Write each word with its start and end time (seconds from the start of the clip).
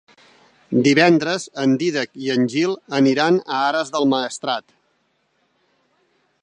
Divendres 0.85 1.43
en 1.63 1.75
Dídac 1.83 2.15
i 2.27 2.31
en 2.37 2.47
Gil 2.55 2.73
aniran 3.01 3.39
a 3.43 3.61
Ares 3.69 3.93
del 3.97 4.09
Maestrat. 4.17 4.69